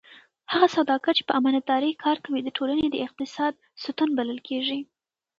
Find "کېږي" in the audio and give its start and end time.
4.47-4.79